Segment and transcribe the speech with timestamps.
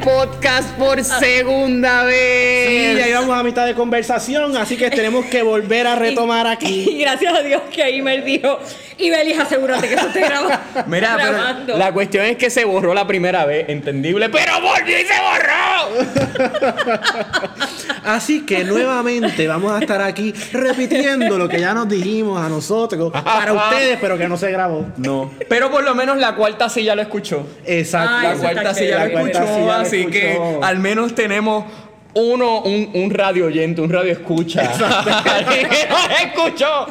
[0.00, 2.68] Podcast por segunda vez.
[2.68, 6.48] Sí, ya íbamos a mitad de conversación, así que tenemos que volver a retomar Y
[6.50, 6.98] aquí.
[7.00, 8.58] gracias a Dios que Imer dijo,
[9.00, 11.16] y Belis, asegúrate que eso esté graba- Mira,
[11.66, 15.14] pero la cuestión es que se borró la primera vez, entendible, pero volvió y se
[15.20, 16.50] borró.
[18.04, 23.12] Así que nuevamente vamos a estar aquí repitiendo lo que ya nos dijimos a nosotros,
[23.12, 24.86] para ustedes, pero que no se grabó.
[24.96, 27.46] No, pero por lo menos la cuarta sí ya lo escuchó.
[27.64, 28.14] Exacto.
[28.16, 31.64] Ay, La cuarta sí ya lo escuchó, así que al menos tenemos
[32.14, 34.62] uno, un, un radio oyente, un radio escucha.
[36.22, 36.86] Escuchó.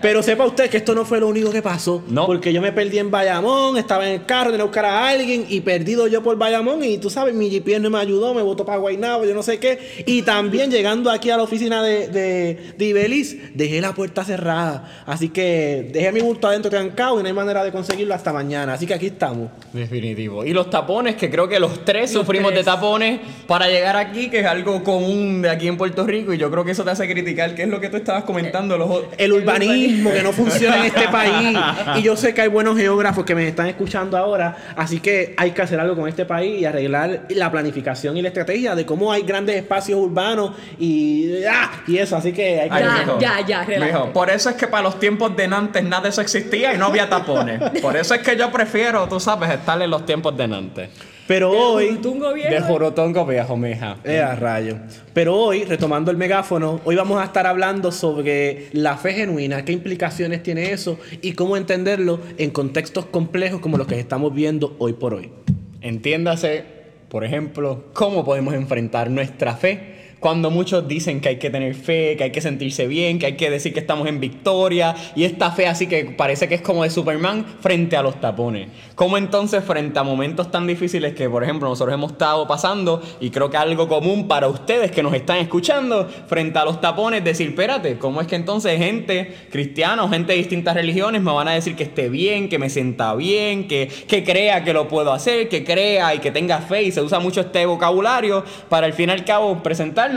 [0.00, 2.02] Pero sepa usted que esto no fue lo único que pasó.
[2.08, 2.26] No.
[2.26, 5.46] Porque yo me perdí en Bayamón, estaba en el carro, tenía que buscar a alguien
[5.48, 6.82] y perdido yo por Bayamón.
[6.84, 9.58] Y tú sabes, mi GPS no me ayudó, me botó para Guaynabo, yo no sé
[9.58, 9.78] qué.
[10.06, 15.02] Y también llegando aquí a la oficina de, de, de Ibeliz, dejé la puerta cerrada.
[15.06, 18.74] Así que dejé mi bulto adentro trancado y no hay manera de conseguirlo hasta mañana.
[18.74, 19.50] Así que aquí estamos.
[19.72, 20.44] Definitivo.
[20.44, 22.64] Y los tapones, que creo que los tres Los sufrimos tres.
[22.64, 26.32] de tapones para llegar aquí, que es algo común de aquí en Puerto Rico.
[26.32, 28.76] Y yo creo que eso te hace criticar, que es lo que tú estabas comentando.
[28.78, 31.58] Los, El urbanismo que no funciona en este país.
[31.96, 34.56] Y yo sé que hay buenos geógrafos que me están escuchando ahora.
[34.76, 38.28] Así que hay que hacer algo con este país y arreglar la planificación y la
[38.28, 41.70] estrategia de cómo hay grandes espacios urbanos y, ¡ah!
[41.86, 42.16] y eso.
[42.16, 43.18] Así que hay que Ay, Ya, mijo.
[43.20, 43.92] ya, ya, relájate.
[43.98, 46.78] Mijo, por eso es que para los tiempos de antes nada de eso existía y
[46.78, 47.60] no había tapones.
[47.80, 50.90] Por eso es que yo prefiero, tú sabes, estar en los tiempos de antes.
[51.28, 51.98] Pero hoy.
[52.34, 52.50] Viejo.
[52.50, 53.98] De Jorotongo viejo, mija.
[54.02, 54.78] Eh, a rayo.
[55.12, 59.72] Pero hoy, retomando el megáfono, hoy vamos a estar hablando sobre la fe genuina, qué
[59.72, 64.94] implicaciones tiene eso y cómo entenderlo en contextos complejos como los que estamos viendo hoy
[64.94, 65.30] por hoy.
[65.82, 66.64] Entiéndase,
[67.10, 72.16] por ejemplo, cómo podemos enfrentar nuestra fe cuando muchos dicen que hay que tener fe,
[72.16, 75.50] que hay que sentirse bien, que hay que decir que estamos en victoria, y esta
[75.52, 78.68] fe así que parece que es como de Superman frente a los tapones.
[78.94, 83.30] ¿Cómo entonces frente a momentos tan difíciles que, por ejemplo, nosotros hemos estado pasando, y
[83.30, 87.48] creo que algo común para ustedes que nos están escuchando, frente a los tapones, decir,
[87.48, 91.52] espérate, ¿cómo es que entonces gente cristiana o gente de distintas religiones me van a
[91.52, 95.48] decir que esté bien, que me sienta bien, que, que crea que lo puedo hacer,
[95.48, 99.10] que crea y que tenga fe, y se usa mucho este vocabulario para al fin
[99.10, 99.62] y al cabo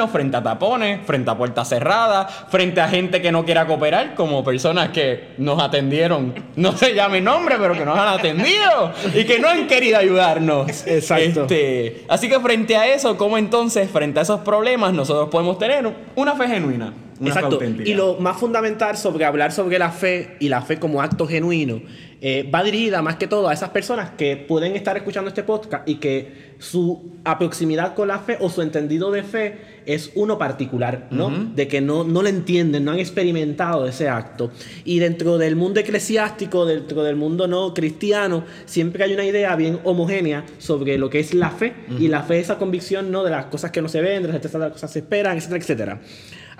[0.07, 4.44] frente a tapones, frente a puertas cerradas, frente a gente que no quiera cooperar, como
[4.44, 9.40] personas que nos atendieron, no se llame nombre, pero que nos han atendido y que
[9.40, 10.85] no han querido ayudarnos.
[10.88, 11.41] Exacto.
[11.41, 15.90] Este, así que frente a eso, ¿cómo entonces, frente a esos problemas, nosotros podemos tener
[16.16, 16.94] una fe genuina?
[17.21, 17.59] Una Exacto.
[17.85, 21.81] Y lo más fundamental sobre hablar sobre la fe y la fe como acto genuino
[22.23, 25.89] eh, va dirigida más que todo a esas personas que pueden estar escuchando este podcast
[25.89, 31.07] y que su proximidad con la fe o su entendido de fe es uno particular,
[31.09, 31.31] ¿no?
[31.31, 34.51] De que no, no lo entienden, no han experimentado ese acto.
[34.85, 39.79] Y dentro del mundo eclesiástico, dentro del mundo no cristiano, siempre hay una idea bien
[39.83, 41.73] homogénea sobre lo que es la fe.
[41.99, 43.23] Y la fe es esa convicción, ¿no?
[43.23, 46.01] De las cosas que no se ven, de las cosas que se esperan, etcétera, etcétera.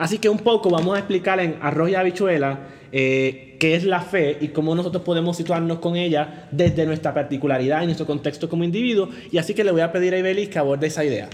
[0.02, 4.02] Así que un poco vamos a explicar en arroz y habichuela eh, qué es la
[4.02, 8.64] fe y cómo nosotros podemos situarnos con ella desde nuestra particularidad y nuestro contexto como
[8.64, 9.10] individuo.
[9.32, 11.30] Y así que le voy a pedir a Ibelis que aborde esa idea.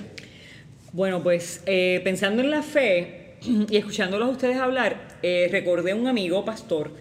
[0.91, 3.35] Bueno, pues eh, pensando en la fe
[3.69, 6.91] y escuchándolos a ustedes hablar, eh, recordé un amigo pastor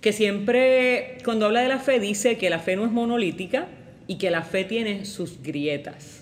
[0.00, 3.68] que siempre cuando habla de la fe dice que la fe no es monolítica
[4.08, 6.21] y que la fe tiene sus grietas.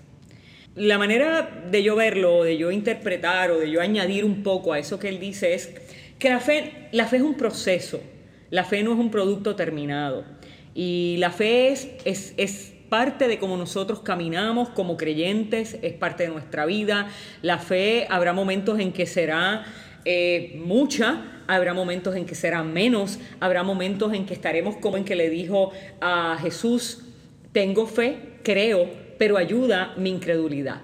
[0.80, 4.78] La manera de yo verlo, de yo interpretar o de yo añadir un poco a
[4.78, 5.70] eso que él dice es
[6.18, 8.00] que la fe, la fe es un proceso,
[8.48, 10.24] la fe no es un producto terminado.
[10.74, 16.22] Y la fe es, es, es parte de cómo nosotros caminamos como creyentes, es parte
[16.22, 17.08] de nuestra vida.
[17.42, 19.66] La fe habrá momentos en que será
[20.06, 25.04] eh, mucha, habrá momentos en que será menos, habrá momentos en que estaremos como en
[25.04, 27.02] que le dijo a Jesús,
[27.52, 30.80] tengo fe, creo, pero ayuda mi incredulidad.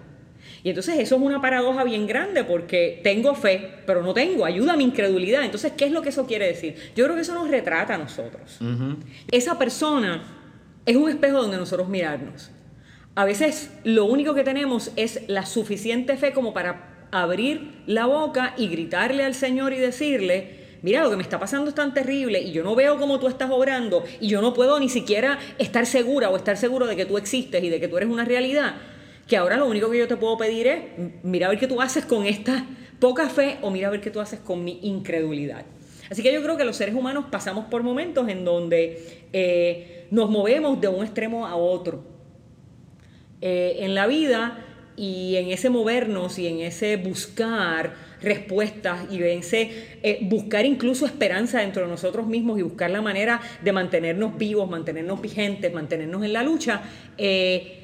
[0.62, 4.75] Y entonces eso es una paradoja bien grande porque tengo fe, pero no tengo, ayuda
[4.75, 5.43] a mi incredulidad.
[5.43, 6.75] Entonces, ¿qué es lo que eso quiere decir?
[6.94, 8.59] Yo creo que eso nos retrata a nosotros.
[9.31, 10.23] Esa persona
[10.85, 12.50] es un espejo donde nosotros mirarnos.
[13.15, 18.53] A veces lo único que tenemos es la suficiente fe como para abrir la boca
[18.59, 22.40] y gritarle al Señor y decirle, mira, lo que me está pasando es tan terrible
[22.40, 25.87] y yo no veo cómo tú estás obrando y yo no puedo ni siquiera estar
[25.87, 28.75] segura o estar seguro de que tú existes y de que tú eres una realidad,
[29.26, 31.67] que ahora lo único que yo te puedo pedir es, "M- mira a ver qué
[31.67, 32.64] tú haces con esta
[33.00, 35.64] poca fe o mira a ver qué tú haces con mi incredulidad.
[36.11, 40.31] Así que yo creo que los seres humanos pasamos por momentos en donde eh, nos
[40.31, 42.05] movemos de un extremo a otro
[43.40, 44.64] eh, en la vida
[44.96, 51.06] y en ese movernos y en ese buscar respuestas y en ese eh, buscar incluso
[51.06, 56.25] esperanza dentro de nosotros mismos y buscar la manera de mantenernos vivos, mantenernos vigentes, mantenernos
[56.25, 56.82] en la lucha,
[57.19, 57.82] eh,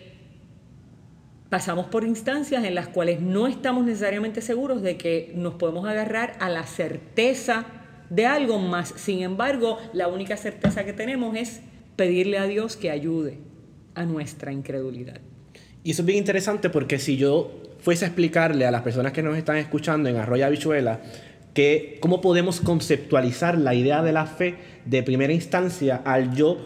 [1.50, 6.34] pasamos por instancias en las cuales no estamos necesariamente seguros de que nos podemos agarrar
[6.40, 7.66] a la certeza
[8.08, 8.94] de algo más.
[8.96, 11.60] Sin embargo, la única certeza que tenemos es
[11.96, 13.38] pedirle a Dios que ayude
[13.94, 15.20] a nuestra incredulidad.
[15.84, 17.50] Y eso es bien interesante porque si yo
[17.80, 21.00] fuese a explicarle a las personas que nos están escuchando en Arroyo Habichuela
[21.54, 26.58] que cómo podemos conceptualizar la idea de la fe de primera instancia al yo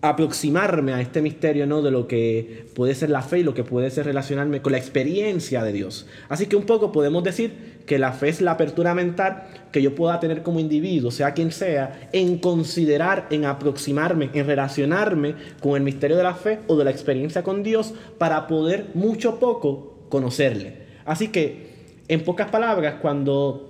[0.00, 1.82] aproximarme a este misterio ¿no?
[1.82, 4.78] de lo que puede ser la fe y lo que puede ser relacionarme con la
[4.78, 6.06] experiencia de Dios.
[6.28, 9.94] Así que un poco podemos decir que la fe es la apertura mental que yo
[9.94, 15.82] pueda tener como individuo, sea quien sea, en considerar, en aproximarme, en relacionarme con el
[15.82, 20.86] misterio de la fe o de la experiencia con Dios para poder mucho poco conocerle.
[21.04, 21.68] Así que,
[22.06, 23.67] en pocas palabras, cuando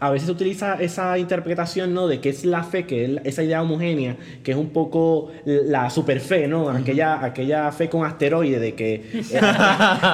[0.00, 2.08] a veces se utiliza esa interpretación, ¿no?
[2.08, 5.90] De qué es la fe, que es esa idea homogénea, que es un poco la
[5.90, 6.70] superfe, ¿no?
[6.70, 9.02] Aquella, aquella fe con asteroide de que...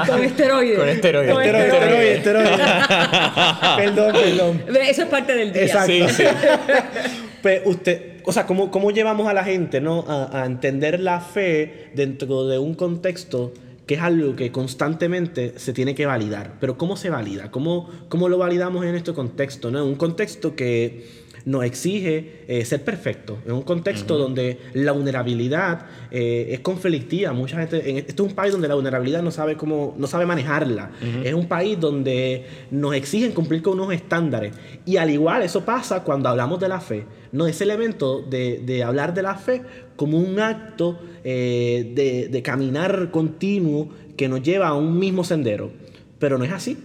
[0.06, 0.79] Con esteroides.
[0.79, 1.33] Con esteroides.
[1.35, 2.17] Con Esteroide, esteroides.
[2.17, 2.56] esteroide, esteroide.
[3.77, 4.62] perdón, perdón.
[4.83, 5.62] Eso es parte del día.
[5.62, 6.09] Exacto.
[6.09, 6.25] Sí, sí.
[7.43, 10.05] Pues usted, o sea, ¿cómo, cómo llevamos a la gente ¿no?
[10.09, 13.53] a, a entender la fe dentro de un contexto
[13.87, 16.55] que es algo que constantemente se tiene que validar?
[16.61, 17.50] Pero ¿cómo se valida?
[17.50, 19.71] ¿Cómo, cómo lo validamos en este contexto?
[19.71, 19.85] ¿no?
[19.85, 23.38] Un contexto que nos exige eh, ser perfecto.
[23.46, 27.32] En un contexto donde la vulnerabilidad eh, es conflictiva.
[27.32, 30.26] Mucha gente, en, esto es un país donde la vulnerabilidad no sabe cómo, no sabe
[30.26, 30.90] manejarla.
[31.22, 34.54] Es un país donde nos exigen cumplir con unos estándares.
[34.84, 37.04] Y al igual eso pasa cuando hablamos de la fe.
[37.31, 39.62] No ese elemento de, de hablar de la fe
[39.94, 45.70] como un acto eh, de, de caminar continuo que nos lleva a un mismo sendero.
[46.19, 46.76] Pero no es así.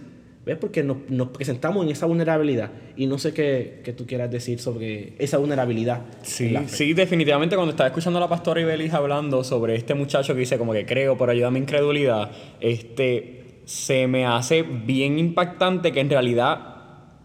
[0.44, 0.56] ¿Ves?
[0.56, 2.70] Porque nos, nos presentamos en esa vulnerabilidad.
[2.96, 6.02] Y no sé qué, qué tú quieras decir sobre esa vulnerabilidad.
[6.22, 10.40] Sí, sí, definitivamente cuando estaba escuchando a la pastora Ibelis hablando sobre este muchacho que
[10.40, 15.92] dice como que creo, pero ayuda a mi incredulidad, este, se me hace bien impactante
[15.92, 16.72] que en realidad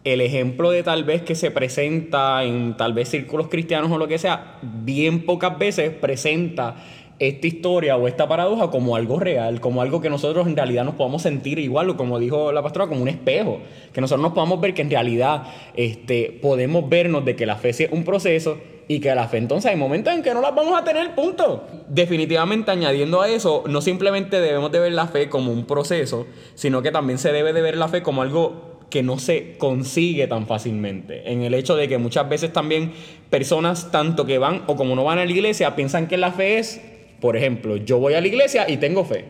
[0.04, 4.08] el ejemplo de tal vez que se presenta en tal vez círculos cristianos o lo
[4.08, 6.76] que sea, bien pocas veces presenta
[7.20, 10.96] esta historia o esta paradoja como algo real, como algo que nosotros en realidad nos
[10.96, 13.60] podamos sentir igual, o como dijo la pastora, como un espejo,
[13.92, 15.44] que nosotros nos podamos ver que en realidad
[15.76, 19.72] este, podemos vernos de que la fe es un proceso y que la fe entonces
[19.72, 21.66] hay momentos en que no las vamos a tener, punto.
[21.90, 26.26] Definitivamente añadiendo a eso, no simplemente debemos de ver la fe como un proceso,
[26.56, 30.28] sino que también se debe de ver la fe como algo que no se consigue
[30.28, 31.32] tan fácilmente.
[31.32, 32.94] En el hecho de que muchas veces también
[33.30, 36.60] personas, tanto que van o como no van a la iglesia, piensan que la fe
[36.60, 36.82] es,
[37.20, 39.26] por ejemplo, yo voy a la iglesia y tengo fe.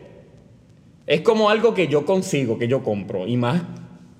[1.06, 3.26] Es como algo que yo consigo, que yo compro.
[3.26, 3.62] Y más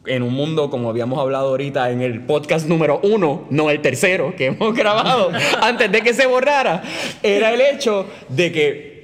[0.06, 4.34] en un mundo, como habíamos hablado ahorita en el podcast número uno, no el tercero
[4.36, 5.30] que hemos grabado
[5.60, 6.82] antes de que se borrara,
[7.22, 8.98] era el hecho de que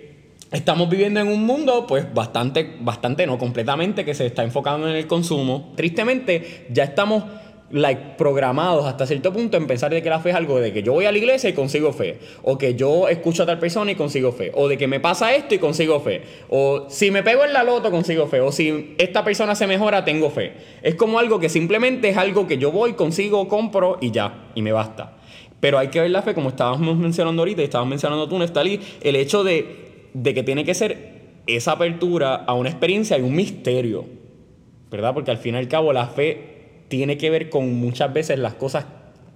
[0.54, 4.94] Estamos viviendo en un mundo, pues bastante, bastante no completamente, que se está enfocando en
[4.94, 5.72] el consumo.
[5.74, 7.24] Tristemente, ya estamos
[7.70, 10.82] like, programados hasta cierto punto en pensar de que la fe es algo de que
[10.82, 13.90] yo voy a la iglesia y consigo fe, o que yo escucho a tal persona
[13.90, 17.22] y consigo fe, o de que me pasa esto y consigo fe, o si me
[17.22, 20.52] pego en la loto consigo fe, o si esta persona se mejora tengo fe.
[20.82, 24.62] Es como algo que simplemente es algo que yo voy, consigo, compro y ya, y
[24.62, 25.16] me basta.
[25.60, 28.80] Pero hay que ver la fe, como estábamos mencionando ahorita y estabas mencionando tú, Nestalí,
[29.02, 33.34] el hecho de de que tiene que ser esa apertura a una experiencia y un
[33.34, 34.06] misterio,
[34.90, 35.12] ¿verdad?
[35.12, 36.53] Porque al fin y al cabo la fe
[36.96, 38.84] tiene que ver con muchas veces las cosas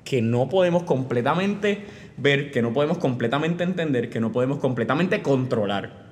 [0.04, 1.84] que no podemos completamente
[2.16, 6.06] ver, que no podemos completamente entender, que no podemos completamente controlar.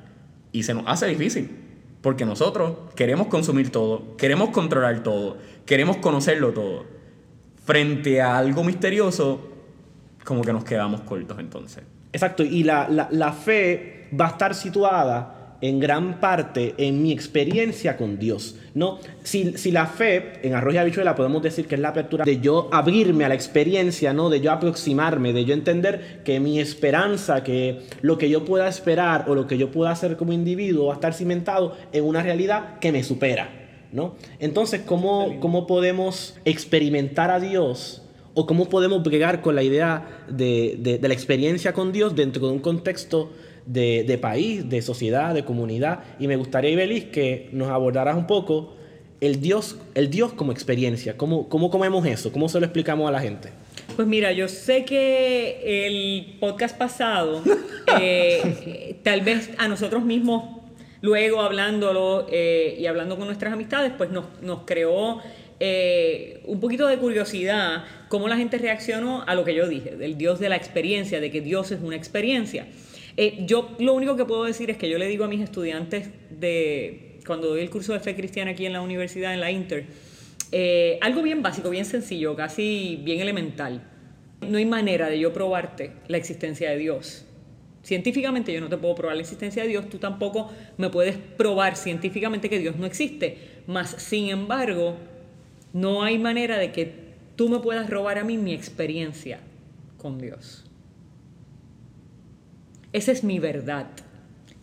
[0.50, 1.50] Y se nos hace difícil,
[2.00, 6.84] porque nosotros queremos consumir todo, queremos controlar todo, queremos conocerlo todo.
[7.64, 9.52] Frente a algo misterioso,
[10.24, 11.84] como que nos quedamos cortos entonces.
[12.12, 17.12] Exacto, y la, la- la fe va a estar situada en gran parte en mi
[17.12, 18.56] experiencia con Dios.
[18.74, 18.98] ¿no?
[19.22, 22.40] Si, si la fe, en Arroyo y Habichuela podemos decir que es la apertura de
[22.40, 24.28] yo abrirme a la experiencia, ¿no?
[24.28, 29.24] de yo aproximarme, de yo entender que mi esperanza, que lo que yo pueda esperar
[29.28, 32.78] o lo que yo pueda hacer como individuo va a estar cimentado en una realidad
[32.80, 33.48] que me supera.
[33.92, 34.14] ¿no?
[34.40, 38.02] Entonces, ¿cómo, ¿cómo podemos experimentar a Dios
[38.34, 42.46] o cómo podemos bregar con la idea de, de- de la experiencia con Dios dentro
[42.46, 43.30] de un contexto
[43.66, 46.00] de, de país, de sociedad, de comunidad.
[46.18, 48.74] Y me gustaría, Ibelis, que nos abordaras un poco
[49.20, 51.16] el Dios, el Dios como experiencia.
[51.16, 52.32] ¿Cómo, ¿Cómo comemos eso?
[52.32, 53.50] ¿Cómo se lo explicamos a la gente?
[53.94, 57.42] Pues mira, yo sé que el podcast pasado,
[58.00, 60.44] eh, tal vez a nosotros mismos,
[61.00, 65.20] luego hablándolo eh, y hablando con nuestras amistades, pues nos, nos creó
[65.58, 70.18] eh, un poquito de curiosidad cómo la gente reaccionó a lo que yo dije, del
[70.18, 72.66] Dios de la experiencia, de que Dios es una experiencia.
[73.46, 77.18] Yo lo único que puedo decir es que yo le digo a mis estudiantes de
[77.26, 79.86] cuando doy el curso de fe cristiana aquí en la universidad, en la Inter,
[80.52, 83.82] eh, algo bien básico, bien sencillo, casi bien elemental.
[84.46, 87.24] No hay manera de yo probarte la existencia de Dios.
[87.82, 91.76] Científicamente yo no te puedo probar la existencia de Dios, tú tampoco me puedes probar
[91.76, 93.38] científicamente que Dios no existe.
[93.66, 94.96] Mas, sin embargo,
[95.72, 96.92] no hay manera de que
[97.36, 99.40] tú me puedas robar a mí mi experiencia
[99.98, 100.65] con Dios.
[102.96, 103.88] Esa es mi verdad.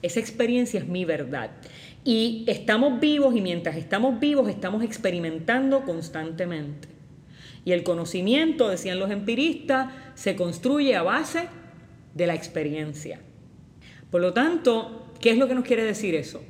[0.02, 1.52] Esa experiencia es mi verdad.
[2.04, 6.88] Y estamos vivos y mientras estamos vivos estamos experimentando constantemente.
[7.64, 11.48] Y el conocimiento, decían los empiristas, se construye a base
[12.16, 13.20] de la experiencia.
[14.10, 16.42] Por lo tanto, ¿qué es lo que nos quiere decir eso?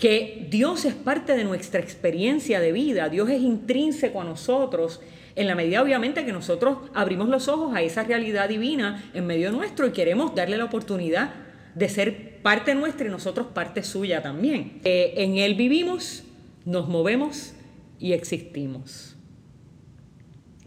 [0.00, 5.02] Que Dios es parte de nuestra experiencia de vida, Dios es intrínseco a nosotros,
[5.36, 9.52] en la medida obviamente que nosotros abrimos los ojos a esa realidad divina en medio
[9.52, 11.32] nuestro y queremos darle la oportunidad
[11.74, 14.80] de ser parte nuestra y nosotros parte suya también.
[14.84, 16.24] Eh, en Él vivimos,
[16.64, 17.52] nos movemos
[17.98, 19.16] y existimos.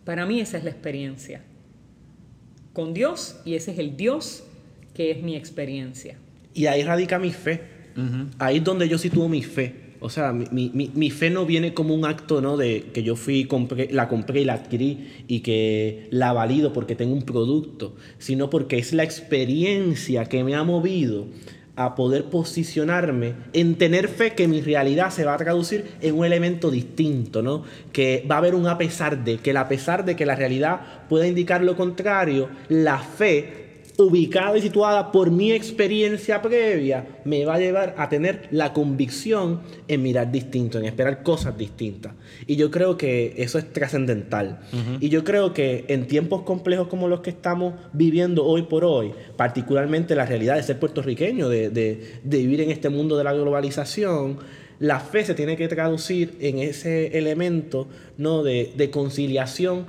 [0.06, 1.42] Para mí esa es la experiencia.
[2.74, 4.44] Con Dios y ese es el Dios
[4.94, 6.18] que es mi experiencia.
[6.54, 7.62] Y ahí radica mi fe.
[8.40, 9.83] Ahí es donde yo sitúo mi fe.
[10.04, 12.58] O sea, mi, mi, mi, fe no viene como un acto, ¿no?
[12.58, 16.94] De que yo fui, compré, la compré y la adquirí y que la valido porque
[16.96, 21.28] tengo un producto, sino porque es la experiencia que me ha movido
[21.78, 26.26] a poder posicionarme en tener fe que mi realidad se va a traducir en un
[26.26, 27.64] elemento distinto, ¿no?
[27.94, 30.82] Que va a haber un a pesar de, que a pesar de que la realidad
[31.08, 33.63] pueda indicar lo contrario, la fe
[33.98, 39.62] ubicada y situada por mi experiencia previa, me va a llevar a tener la convicción
[39.88, 42.14] en mirar distinto, en esperar cosas distintas.
[42.48, 44.60] Y yo creo que eso es trascendental.
[45.00, 49.14] Y yo creo que en tiempos complejos como los que estamos viviendo hoy por hoy,
[49.38, 54.40] particularmente la realidad de ser puertorriqueño, de, vivir en este mundo de la globalización,
[54.80, 58.44] la fe se tiene que traducir en ese elemento ¿no?
[58.44, 59.86] de, de conciliación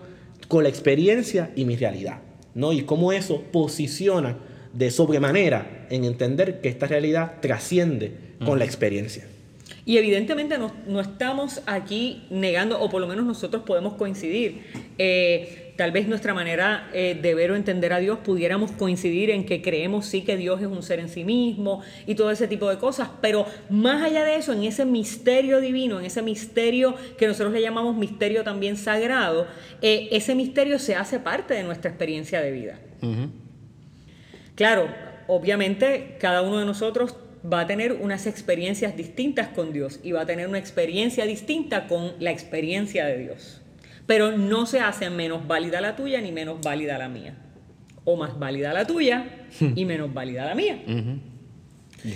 [0.46, 2.23] con la experiencia y mi realidad.
[2.54, 2.72] ¿No?
[2.72, 4.36] Y cómo eso posiciona
[4.72, 8.12] de sobremanera en entender que esta realidad trasciende
[8.44, 9.26] con la experiencia.
[9.86, 14.62] Y evidentemente no, estamos aquí negando, o por lo menos nosotros podemos coincidir.
[14.98, 19.44] Eh, tal vez nuestra manera eh, de ver o entender a Dios pudiéramos coincidir en
[19.44, 22.68] que creemos sí que Dios es un ser en sí mismo y todo ese tipo
[22.68, 27.26] de cosas, pero más allá de eso, en ese misterio divino, en ese misterio que
[27.26, 29.46] nosotros le llamamos misterio también sagrado,
[29.82, 32.78] eh, ese misterio se hace parte de nuestra experiencia de vida.
[34.54, 34.88] Claro,
[35.26, 40.22] obviamente cada uno de nosotros va a tener unas experiencias distintas con Dios y va
[40.22, 43.60] a tener una experiencia distinta con la experiencia de Dios.
[44.06, 47.36] Pero no se hace menos válida la tuya ni menos válida la mía.
[48.04, 50.82] O más válida la tuya y menos válida la mía.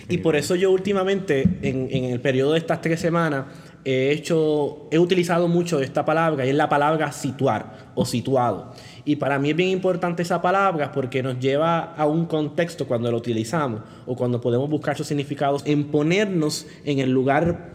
[0.08, 3.46] Y por eso yo últimamente, en, en, el periodo de estas tres semanas,
[3.86, 8.74] he hecho, he utilizado mucho esta palabra y es la palabra situar o situado.
[9.06, 13.10] Y para mí es bien importante esa palabra porque nos lleva a un contexto cuando
[13.10, 17.70] lo utilizamos o cuando podemos buscar sus significados en ponernos en el lugar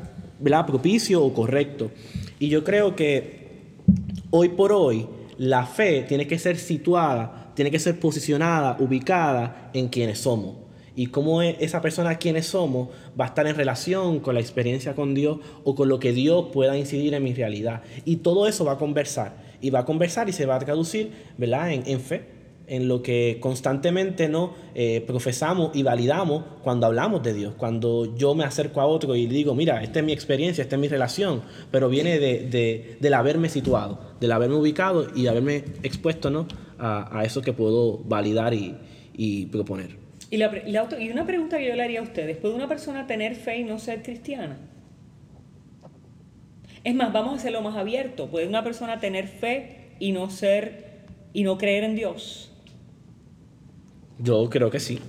[0.67, 1.89] propicio o correcto.
[2.37, 3.42] Y yo creo que
[4.35, 9.89] hoy por hoy la fe tiene que ser situada, tiene que ser posicionada, ubicada en
[9.89, 10.55] quienes somos
[10.95, 15.13] y cómo esa persona quienes somos va a estar en relación con la experiencia con
[15.13, 17.83] Dios o con lo que Dios pueda incidir en mi realidad.
[18.05, 21.11] Y todo eso va a conversar y va a conversar y se va a traducir
[21.37, 21.71] ¿verdad?
[21.71, 22.25] En, fe,
[22.67, 24.53] en lo que constantemente ¿no?
[24.75, 27.53] Eh, profesamos y validamos cuando hablamos de Dios.
[27.55, 30.81] Cuando yo me acerco a otro y digo, mira, esta es mi experiencia, esta es
[30.81, 36.29] mi relación, pero viene de, de, del haberme situado, del haberme ubicado y haberme expuesto
[36.29, 36.47] ¿no?
[36.79, 38.73] a, a eso que puedo validar y,
[39.13, 39.97] y proponer.
[40.31, 40.49] Y, la,
[40.97, 43.63] y, una pregunta que yo le haría a ustedes, ¿puede una persona tener fe y
[43.65, 44.59] no ser cristiana?
[46.85, 48.27] Es más, vamos a hacerlo más abierto.
[48.27, 51.01] ¿Puede una persona tener fe y no ser
[51.33, 52.49] y no creer en Dios?
[54.19, 55.01] Yo creo que sí.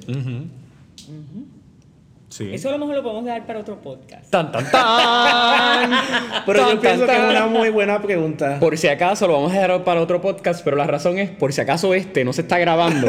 [2.37, 2.51] Sí.
[2.53, 4.29] Eso a lo mejor lo podemos dejar para otro podcast.
[4.29, 5.91] Tan, tan, tan.
[6.47, 8.59] Pero Tan, yo pienso tan, que es una muy buena pregunta.
[8.59, 11.53] Por si acaso lo vamos a dejar para otro podcast, pero la razón es por
[11.53, 13.07] si acaso este no se está grabando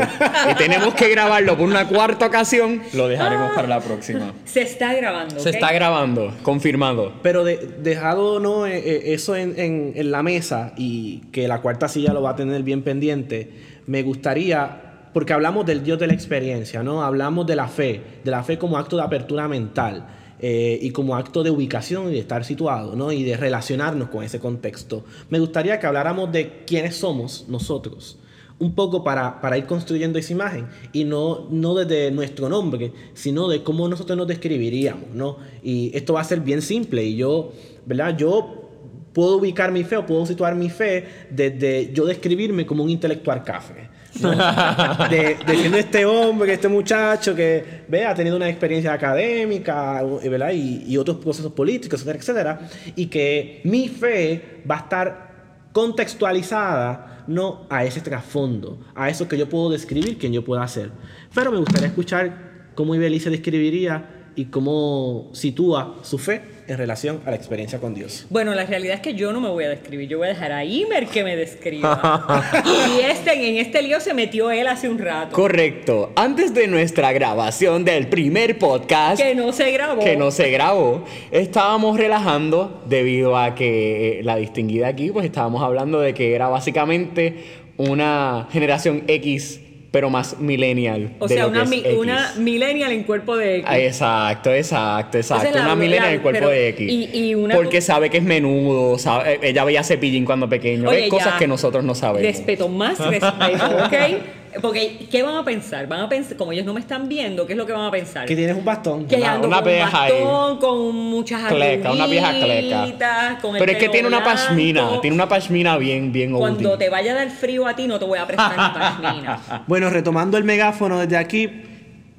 [0.51, 4.32] y tenemos que grabarlo por una cuarta ocasión, lo dejaremos para la próxima.
[4.46, 5.39] Se está grabando.
[5.39, 7.13] Se está grabando, confirmado.
[7.24, 11.62] Pero de- dejado no Eh, eh, eso en, en- en la mesa y que la
[11.62, 13.50] cuarta silla lo va a tener bien pendiente,
[13.88, 14.84] me gustaría,
[15.15, 17.01] porque hablamos del Dios de la experiencia, ¿no?
[17.01, 20.05] Hablamos de la fe, de la fe como acto de apertura mental
[20.41, 23.13] eh, y como acto de ubicación y de estar situado, ¿no?
[23.13, 25.05] Y de relacionarnos con ese contexto.
[25.29, 28.19] Me gustaría que habláramos de quiénes somos nosotros.
[28.60, 33.48] Un poco para, para ir construyendo esa imagen y no, no desde nuestro nombre, sino
[33.48, 35.38] de cómo nosotros nos describiríamos, ¿no?
[35.63, 37.53] Y esto va a ser bien simple y yo,
[37.86, 38.17] ¿verdad?
[38.17, 38.65] Yo
[39.13, 43.45] puedo ubicar mi fe o puedo situar mi fe desde yo describirme como un intelectual
[43.45, 43.94] café.
[45.10, 50.51] De, de siendo este hombre, este muchacho que ve, ha tenido una experiencia académica ¿verdad?
[50.53, 55.36] Y, y otros procesos políticos, etcétera, etcétera, y que mi fe va a estar
[55.74, 60.91] contextualizada no a ese trasfondo, a eso que yo puedo describir, quien yo pueda hacer.
[61.34, 67.31] Pero me gustaría escuchar cómo Ibelice describiría y cómo sitúa su fe en relación a
[67.31, 68.25] la experiencia con Dios.
[68.29, 70.51] Bueno, la realidad es que yo no me voy a describir, yo voy a dejar
[70.51, 72.43] a Imer que me describa.
[72.65, 75.36] y este, en este lío se metió él hace un rato.
[75.36, 76.12] Correcto.
[76.15, 80.03] Antes de nuestra grabación del primer podcast, que no se grabó.
[80.03, 85.63] que no se grabó, estábamos relajando debido a que eh, la distinguida aquí, pues estábamos
[85.63, 89.62] hablando de que era básicamente una generación X,
[89.95, 91.11] pero más millennial.
[91.19, 91.93] O de sea, lo que una, es mi- X.
[91.97, 93.65] una millennial en cuerpo de X.
[93.65, 95.47] Ah, Exacto, exacto, exacto.
[95.53, 96.91] La- una millennial la- en cuerpo pero- de X.
[96.91, 101.03] y- y una- Porque sabe que es menudo, sabe- ella veía cepillín cuando pequeño, Oye,
[101.03, 101.39] ve cosas ya.
[101.39, 102.23] que nosotros no sabemos.
[102.23, 103.93] Respeto, más respeto, ¿ok?
[104.62, 105.88] Porque, ¿qué van a pensar?
[105.88, 107.91] Van a pensar, como ellos no me están viendo, ¿qué es lo que van a
[107.91, 108.25] pensar?
[108.25, 109.05] Que tienes un bastón.
[109.05, 110.12] que Una- ando una con un vieja ahí.
[110.24, 112.77] bastón, con muchas Cleca, una vieja cleca.
[112.79, 114.35] arruguitas, con el Pero es que tiene una blanco.
[114.41, 116.85] pashmina, tiene una pashmina bien, bien Cuando oldie.
[116.85, 119.39] te vaya a dar frío a ti, no te voy a prestar mi pashmina.
[119.67, 121.50] Bueno, retomando el megáfono desde aquí,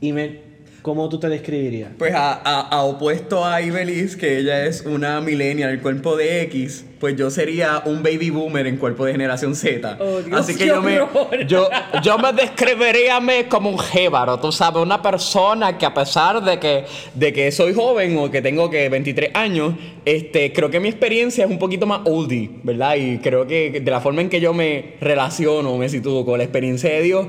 [0.01, 0.46] y me,
[0.87, 1.91] ¿cómo tú te describirías?
[1.99, 6.43] Pues a, a- a opuesto a Ibeliz, que ella es una millennial, el cuerpo de
[6.43, 9.99] X, pues yo sería un baby boomer en cuerpo de generación Z.
[10.01, 11.01] Oh, Dios, Así que yo me,
[11.49, 11.69] yo,
[12.05, 16.61] yo me describiría me como un jíbaro, tú sabes, una persona que a pesar de
[16.61, 20.89] que, de que soy joven o que tengo que 23 años, este, creo que mi
[20.89, 22.95] experiencia es un poquito más oldie, ¿verdad?
[22.95, 26.45] Y creo que de la forma en que yo me relaciono, me sitúo con la
[26.45, 27.27] experiencia de Dios,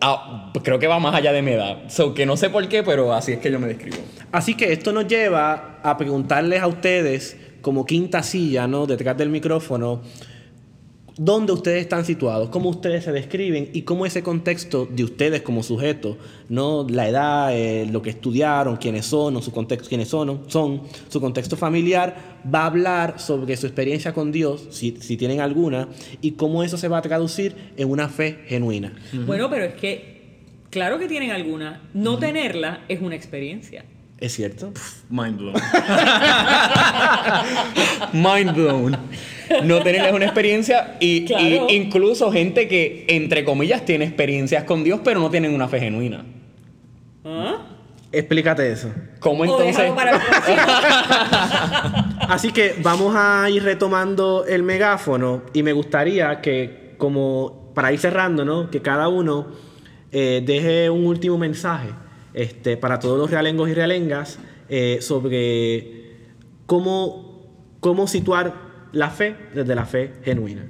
[0.00, 1.88] ah, creo que va más allá de mi edad.
[1.88, 3.98] So, que no sé por qué, pero así es que yo me describo.
[4.32, 8.86] Así que esto nos lleva a preguntarles a ustedes, como quinta silla, ¿no?
[8.86, 10.02] Detrás del micrófono,
[11.22, 15.62] dónde ustedes están situados, cómo ustedes se describen y cómo ese contexto de ustedes como
[15.62, 16.16] sujetos,
[16.48, 16.86] ¿no?
[16.88, 20.80] La edad, eh, lo que estudiaron, quiénes son, o su contexto, quiénes son, son,
[21.10, 25.88] su contexto familiar, va a hablar sobre su experiencia con Dios, si, si tienen alguna,
[26.22, 28.94] y cómo eso se va a traducir en una fe genuina.
[29.26, 30.38] Bueno, pero es que,
[30.70, 31.82] claro que tienen alguna.
[31.92, 33.84] No tenerla es una experiencia.
[34.18, 34.72] ¿Es cierto?
[35.10, 35.54] Mind blown.
[38.14, 38.96] Mind blown.
[39.64, 41.66] No tenerles una experiencia y, Claro.
[41.68, 45.80] y incluso gente que, entre comillas, tiene experiencias con Dios, pero no tienen una fe
[45.80, 46.24] genuina.
[47.24, 47.66] ¿Ah?
[48.12, 48.90] Explícate eso.
[49.20, 49.90] ¿Cómo entonces?
[52.28, 57.98] Así que vamos a ir retomando el megáfono y me gustaría que, como para ir
[58.00, 58.70] cerrando, ¿no?
[58.70, 59.48] Que cada uno
[60.12, 61.90] eh, deje un último mensaje
[62.34, 66.16] este, para todos los realengos y realengas eh, sobre
[66.66, 67.48] cómo,
[67.80, 70.68] cómo situar la fe desde la fe genuina.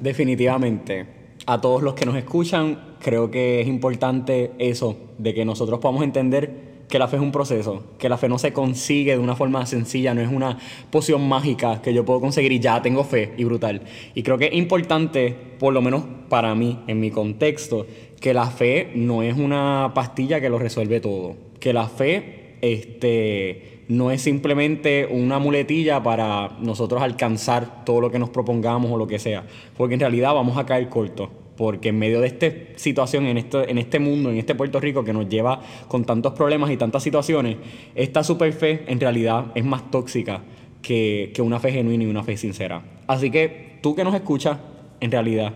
[0.00, 1.06] Definitivamente.
[1.48, 6.02] A todos los que nos escuchan, creo que es importante eso, de que nosotros podamos
[6.02, 9.36] entender que la fe es un proceso, que la fe no se consigue de una
[9.36, 10.58] forma sencilla, no es una
[10.90, 13.82] poción mágica que yo puedo conseguir y ya tengo fe y brutal.
[14.14, 17.86] Y creo que es importante, por lo menos para mí, en mi contexto,
[18.20, 23.75] que la fe no es una pastilla que lo resuelve todo, que la fe este,
[23.88, 29.06] no es simplemente una muletilla para nosotros alcanzar todo lo que nos propongamos o lo
[29.06, 29.44] que sea,
[29.76, 32.46] porque en realidad vamos a caer cortos, porque en medio de esta
[32.76, 36.32] situación, en este, en este mundo, en este Puerto Rico que nos lleva con tantos
[36.32, 37.56] problemas y tantas situaciones,
[37.94, 40.42] esta super fe en realidad es más tóxica
[40.82, 42.82] que, que una fe genuina y una fe sincera.
[43.06, 44.58] Así que tú que nos escuchas,
[45.00, 45.54] en realidad,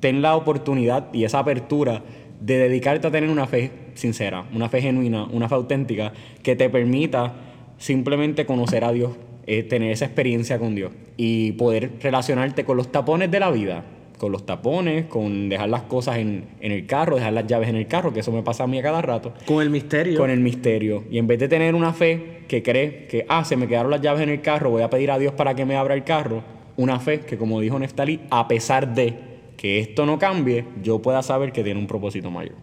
[0.00, 2.02] ten la oportunidad y esa apertura
[2.40, 6.68] de dedicarte a tener una fe sincera, una fe genuina, una fe auténtica que te
[6.70, 7.51] permita
[7.82, 9.10] simplemente conocer a Dios,
[9.44, 13.84] eh, tener esa experiencia con Dios y poder relacionarte con los tapones de la vida,
[14.18, 17.74] con los tapones, con dejar las cosas en, en el carro, dejar las llaves en
[17.74, 19.34] el carro, que eso me pasa a mí a cada rato.
[19.46, 20.16] Con el misterio.
[20.16, 21.02] Con el misterio.
[21.10, 24.00] Y en vez de tener una fe que cree que, ah, se me quedaron las
[24.00, 26.44] llaves en el carro, voy a pedir a Dios para que me abra el carro,
[26.76, 29.14] una fe que, como dijo Neftalí, a pesar de
[29.56, 32.54] que esto no cambie, yo pueda saber que tiene un propósito mayor.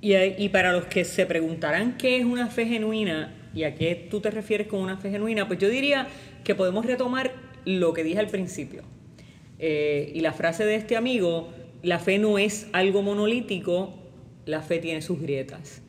[0.00, 3.94] Y, y para los que se preguntarán qué es una fe genuina y a qué
[4.10, 6.08] tú te refieres con una fe genuina, pues yo diría
[6.44, 7.32] que podemos retomar
[7.64, 8.82] lo que dije al principio.
[9.58, 11.50] Eh, y la frase de este amigo,
[11.82, 13.94] la fe no es algo monolítico,
[14.46, 15.82] la fe tiene sus grietas.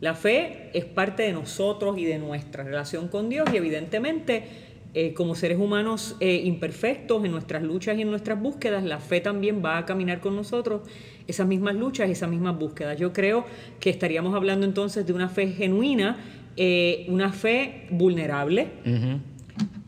[0.00, 4.44] La fe es parte de nosotros y de nuestra relación con Dios y evidentemente
[4.94, 9.20] eh, como seres humanos eh, imperfectos en nuestras luchas y en nuestras búsquedas, la fe
[9.20, 10.82] también va a caminar con nosotros
[11.26, 12.98] esas mismas luchas y esas mismas búsquedas.
[12.98, 13.44] Yo creo
[13.80, 16.16] que estaríamos hablando entonces de una fe genuina,
[17.08, 18.68] una fe vulnerable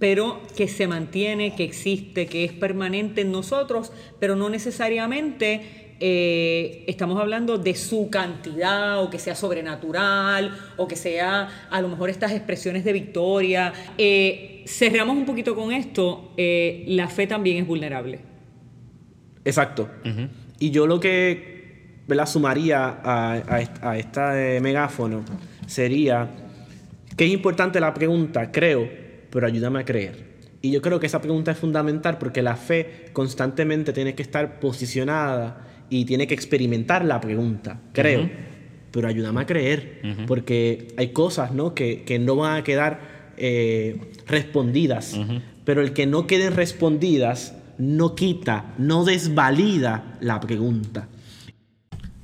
[0.00, 6.84] pero que se mantiene, que existe, que es permanente en nosotros, pero no necesariamente eh,
[6.88, 12.08] estamos hablando de su cantidad o que sea sobrenatural o que sea a lo mejor
[12.08, 13.74] estas expresiones de victoria.
[13.98, 18.20] Eh, cerramos un poquito con esto, eh, la fe también es vulnerable.
[19.44, 19.90] Exacto.
[20.58, 25.22] Y yo lo que la sumaría a, a, a este megáfono
[25.66, 26.28] sería
[27.20, 28.88] que es importante la pregunta, creo,
[29.28, 30.24] pero ayúdame a creer.
[30.62, 34.58] Y yo creo que esa pregunta es fundamental porque la fe constantemente tiene que estar
[34.58, 38.30] posicionada y tiene que experimentar la pregunta, creo.
[38.90, 41.74] Pero ayúdame a creer, porque hay cosas ¿no?
[41.74, 43.00] Que, que no van a quedar
[43.36, 45.20] eh, respondidas.
[45.66, 51.06] Pero el que no queden respondidas no quita, no desvalida la pregunta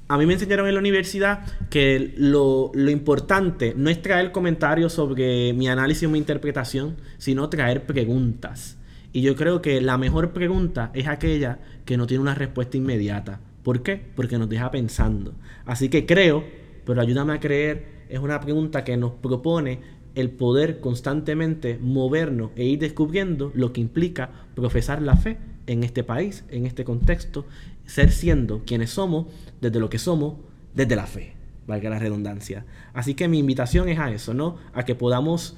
[0.09, 5.53] a mí me enseñaron en la universidad que lo, importante no es traer comentarios sobre
[5.53, 8.79] mi análisis o mi interpretación, sino traer preguntas.
[9.12, 13.40] Y yo creo que la mejor pregunta es aquella que no tiene una respuesta inmediata.
[13.62, 14.01] ¿Por qué?
[14.14, 15.35] Porque nos deja pensando.
[15.64, 16.45] Así que creo,
[16.85, 19.81] pero ayúdame a creer, es una pregunta que nos propone
[20.14, 26.05] el poder constantemente movernos e ir descubriendo lo que implica profesar la fe en este
[26.05, 27.44] país, en este contexto,
[27.87, 29.26] ser siendo quienes somos,
[29.61, 30.35] desde lo que somos,
[30.74, 31.35] desde la fe,
[31.66, 32.64] valga la redundancia.
[32.94, 34.57] Así que mi invitación es a eso, ¿no?
[34.72, 35.57] A que podamos,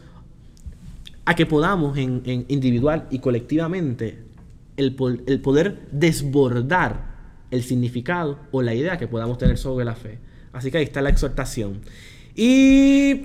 [1.24, 4.18] a que podamos en, individual y colectivamente
[4.76, 7.16] el, el poder desbordar
[7.50, 10.18] el significado o la idea que podamos tener sobre la fe.
[10.52, 11.80] Así que ahí está la exhortación.
[12.34, 13.16] Y...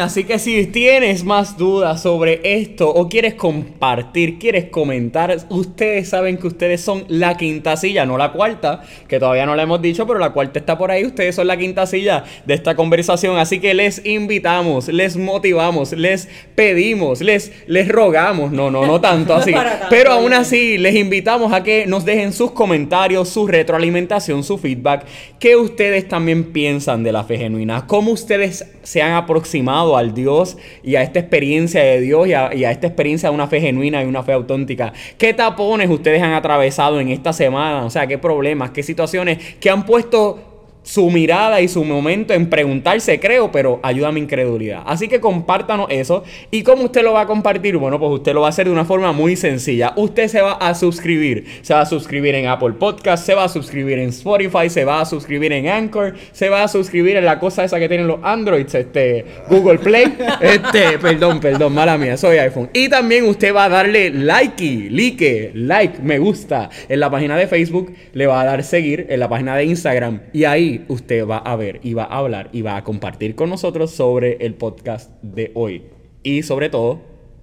[0.00, 6.36] Así que si tienes más dudas sobre esto o quieres compartir, quieres comentar, ustedes saben
[6.36, 10.06] que ustedes son la quinta silla, no la cuarta, que todavía no la hemos dicho,
[10.06, 11.04] pero la cuarta está por ahí.
[11.04, 13.36] Ustedes son la quinta silla de esta conversación.
[13.36, 19.34] Así que les invitamos, les motivamos, les pedimos, les, les rogamos, no, no, no tanto
[19.36, 19.52] así,
[19.90, 25.04] pero aún así les invitamos a que nos dejen sus comentarios, su retroalimentación, su feedback,
[25.40, 30.56] que ustedes también piensan de la fe genuina, cómo ustedes se han aproximado al Dios
[30.82, 34.06] y a esta experiencia de Dios y a, esta experiencia de una fe genuina y
[34.06, 34.92] una fe auténtica.
[35.18, 37.84] ¿Qué tapones ustedes han atravesado en esta semana?
[37.84, 40.51] O sea, qué problemas, qué situaciones que han puesto
[40.82, 44.82] su mirada y su momento en preguntarse, creo, pero ayuda a mi incredulidad.
[44.86, 46.24] Así que compártanos eso.
[46.50, 47.76] ¿Y cómo usted lo va a compartir?
[47.76, 49.92] Bueno, pues usted lo va a hacer de una forma muy sencilla.
[49.96, 51.46] Usted se va a suscribir.
[51.62, 55.00] Se va a suscribir en Apple Podcast, se va a suscribir en Spotify, se va
[55.00, 58.18] a suscribir en Anchor, se va a suscribir en la cosa esa que tienen los
[58.22, 60.16] Androids, este, Google Play.
[60.42, 62.68] Este, perdón, perdón, mala mía, soy iPhone.
[62.72, 67.46] Y también usted va a darle like, like, like, me gusta en la página de
[67.46, 71.38] Facebook, le va a dar seguir en la página de Instagram y ahí usted va
[71.38, 75.10] a ver y va a hablar y va a compartir con nosotros sobre el podcast
[75.22, 75.84] de hoy.
[76.22, 77.00] Y sobre todo,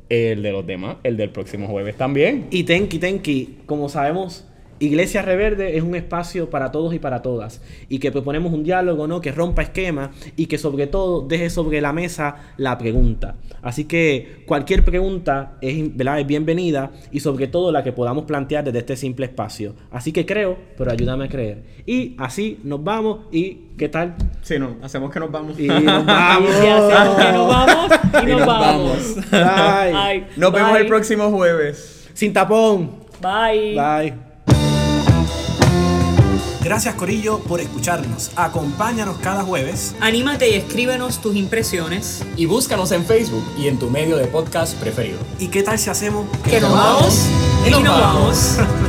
[0.10, 2.48] el de los demás, el del próximo jueves también.
[2.52, 4.49] Y tenki, tenki, como sabemos,
[4.80, 9.08] Iglesia Reverde es un espacio para todos y para todas y que proponemos un diálogo,
[9.08, 9.22] ¿no?
[9.22, 13.36] Que rompa esquema y que sobre todo deje sobre la mesa la pregunta.
[13.62, 16.20] Así que cualquier pregunta es, ¿verdad?
[16.20, 19.76] es bienvenida y sobre todo la que podamos plantear desde este simple espacio.
[19.92, 21.64] Así que creo, pero ayúdame a creer.
[21.86, 24.16] Y así nos vamos y ¿qué tal?
[24.42, 25.60] Sí, no, hacemos que nos vamos.
[25.60, 26.50] Y nos vamos.
[26.64, 27.92] y hacemos que nos vamos
[28.24, 29.16] y, nos, vamos.
[30.38, 32.10] Nos vemos el próximo jueves.
[32.14, 32.92] Sin tapón.
[33.22, 33.76] Bye.
[33.76, 34.29] Bye.
[36.64, 38.32] Gracias Corillo por escucharnos.
[38.36, 39.96] Acompáñanos cada jueves.
[40.02, 42.24] Anímate y escríbenos tus impresiones.
[42.36, 45.20] Y búscanos en Facebook y en tu medio de podcast preferido.
[45.40, 47.26] ¿Y qué tal si hacemos que, nos vamos,
[47.66, 48.58] y nos vamos.